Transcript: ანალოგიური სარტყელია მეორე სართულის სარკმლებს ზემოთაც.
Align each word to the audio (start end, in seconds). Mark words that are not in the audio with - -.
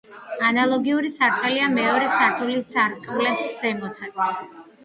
ანალოგიური 0.45 1.11
სარტყელია 1.15 1.67
მეორე 1.75 2.09
სართულის 2.15 2.71
სარკმლებს 2.73 3.47
ზემოთაც. 3.61 4.27